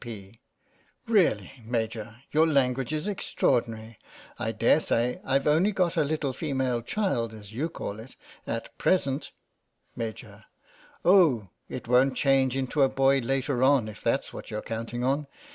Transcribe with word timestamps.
P.: 0.03 0.41
Really, 1.07 1.61
Major, 1.63 2.23
your 2.31 2.47
language 2.47 2.91
is 2.91 3.07
extraordinary. 3.07 3.99
I 4.39 4.51
dare 4.51 4.79
say 4.79 5.21
Fve 5.23 5.45
only 5.45 5.71
got 5.71 5.95
a 5.95 6.03
little 6.03 6.33
female 6.33 6.81
child, 6.81 7.31
as 7.35 7.53
you 7.53 7.69
call 7.69 7.99
it, 7.99 8.15
at 8.47 8.75
present 8.79 9.31
Maj.: 9.95 10.25
Oh, 11.05 11.49
it 11.69 11.87
won't 11.87 12.17
change 12.17 12.55
into 12.57 12.81
a 12.81 12.89
boy 12.89 13.19
later 13.19 13.61
on, 13.61 13.87
if 13.87 14.01
that's 14.01 14.33
what 14.33 14.49
you're 14.49 14.63
counting 14.63 15.03
on. 15.03 15.27